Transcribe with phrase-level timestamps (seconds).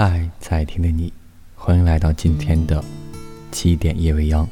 [0.00, 1.12] 嗨，在听的你，
[1.56, 2.84] 欢迎来到今天的
[3.50, 4.48] 七点夜未央，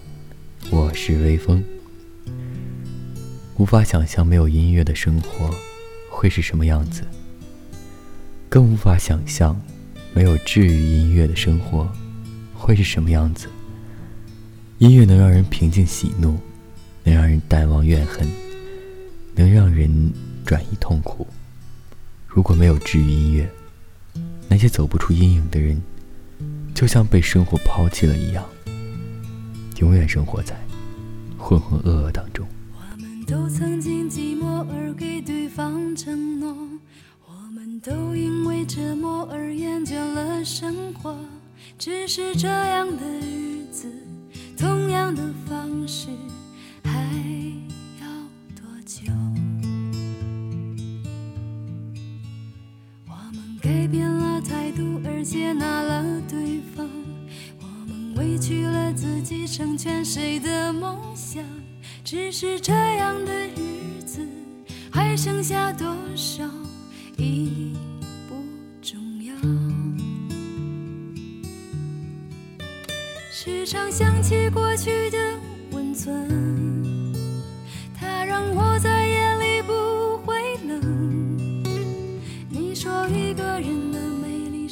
[0.72, 1.62] 我是微风。
[3.56, 5.54] 无法想象没有音乐的生活
[6.10, 7.04] 会是什么样子，
[8.48, 9.56] 更无法想象
[10.12, 11.88] 没有治愈音乐的生活
[12.52, 13.46] 会是什么样子。
[14.78, 16.36] 音乐能让人平静喜怒，
[17.04, 18.28] 能让人淡忘怨恨，
[19.36, 20.12] 能让人
[20.44, 21.24] 转移痛苦。
[22.26, 23.48] 如果没有治愈音乐，
[24.48, 25.82] 那些走不出阴影的人，
[26.74, 28.44] 就像被生活抛弃了一样，
[29.80, 30.56] 永远生活在
[31.36, 32.46] 浑浑噩噩当中。
[32.72, 36.56] 我们都曾经寂寞而给对方承诺，
[37.26, 41.16] 我们都因为折磨而厌倦了生活。
[41.78, 43.92] 只是这样的日子，
[44.56, 46.08] 同样的方式，
[46.82, 46.90] 还
[48.00, 48.06] 要
[48.54, 49.12] 多久？
[53.06, 54.05] 我们改变
[54.40, 56.88] 态度而接纳了对方，
[57.60, 61.42] 我们委屈了自己成全谁的梦想？
[62.04, 64.20] 只是这样的日子，
[64.90, 66.44] 还剩下多少
[67.16, 67.74] 已
[68.28, 68.36] 不
[68.80, 69.34] 重要。
[73.32, 75.18] 时常想起过去的
[75.72, 77.12] 温存，
[77.98, 81.64] 它让我在夜里不会冷。
[82.48, 83.98] 你说一个人的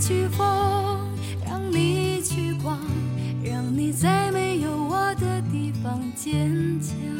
[0.00, 0.46] 去疯，
[1.46, 2.78] 让你去狂，
[3.44, 7.19] 让你在没有我的地方坚强。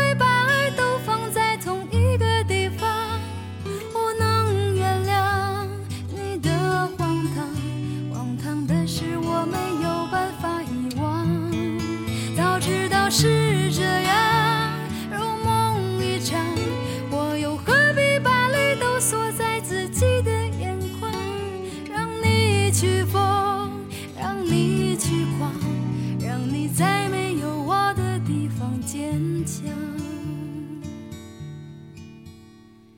[26.81, 29.71] 在没有我的地方坚强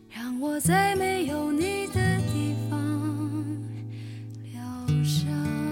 [0.09, 2.79] 让我在没有你的地方
[4.53, 4.63] 疗
[5.03, 5.62] 伤。